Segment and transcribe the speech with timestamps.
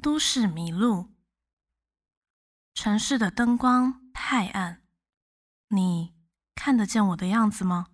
[0.00, 1.10] 都市迷路。
[2.72, 4.80] 城市的灯光太暗，
[5.68, 6.14] 你
[6.54, 7.88] 看得见我的样子吗？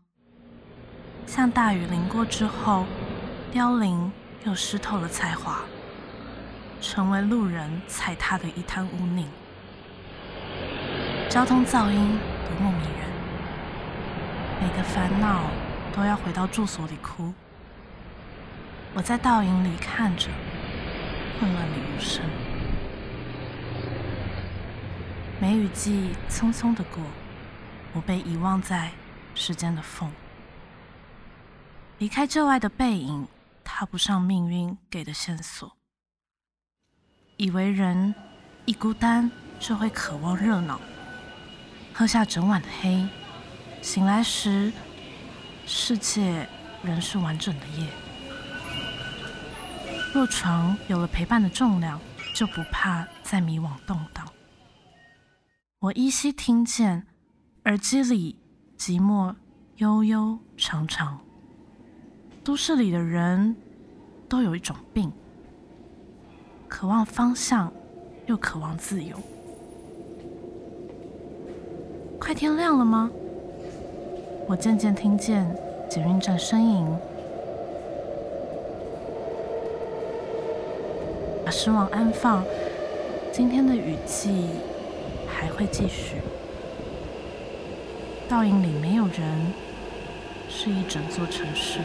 [1.26, 2.86] 像大雨淋过之后，
[3.50, 4.12] 凋零
[4.44, 5.64] 又湿透了才华，
[6.80, 9.28] 成为路人踩踏的一滩污泥。
[11.28, 13.10] 交通噪音多么迷人，
[14.62, 15.50] 每个烦恼
[15.92, 17.34] 都要回到住所里哭。
[18.94, 20.30] 我在倒影里看着，
[21.38, 22.24] 混乱的无声。
[25.40, 27.02] 梅雨季匆匆的过，
[27.92, 28.90] 我被遗忘在
[29.34, 30.10] 时间的缝。
[31.98, 33.28] 离开旧爱的背影，
[33.62, 35.76] 踏不上命运给的线索。
[37.36, 38.14] 以为人
[38.64, 40.80] 一孤单就会渴望热闹，
[41.92, 43.06] 喝下整晚的黑，
[43.82, 44.72] 醒来时
[45.66, 46.48] 世界
[46.82, 47.86] 仍是完整的夜。
[50.16, 52.00] 若床有了陪伴的重量，
[52.34, 54.26] 就不怕再迷惘动荡。
[55.78, 57.06] 我依稀听见
[57.66, 58.34] 耳机里
[58.78, 59.34] 寂寞
[59.76, 61.20] 悠悠长长。
[62.42, 63.54] 都市里的人
[64.26, 65.12] 都有一种病，
[66.66, 67.70] 渴望方向，
[68.24, 69.14] 又渴望自由。
[72.18, 73.10] 快天亮了吗？
[74.48, 75.46] 我渐渐听见
[75.90, 76.88] 捷运站呻吟。
[81.46, 82.44] 把失望安放，
[83.30, 84.46] 今天的雨季
[85.28, 86.16] 还会继续。
[88.28, 89.52] 倒影里没有人，
[90.48, 91.78] 是一整座城市。